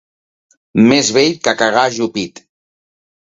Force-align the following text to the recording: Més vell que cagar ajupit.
Més 0.91 1.11
vell 1.17 1.35
que 1.49 1.53
cagar 1.59 1.85
ajupit. 1.91 2.43